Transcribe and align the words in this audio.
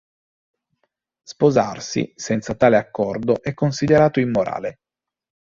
Sposarsi 1.21 2.11
senza 2.15 2.55
tale 2.55 2.75
accordo 2.77 3.39
è 3.43 3.53
considerato 3.53 4.19
immorale. 4.19 4.79